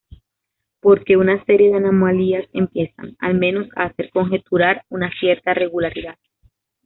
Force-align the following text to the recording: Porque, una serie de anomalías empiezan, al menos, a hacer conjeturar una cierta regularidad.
Porque, 0.79 1.15
una 1.15 1.45
serie 1.45 1.69
de 1.69 1.77
anomalías 1.77 2.47
empiezan, 2.53 3.15
al 3.19 3.35
menos, 3.35 3.67
a 3.75 3.83
hacer 3.83 4.09
conjeturar 4.09 4.83
una 4.89 5.11
cierta 5.19 5.53
regularidad. 5.53 6.17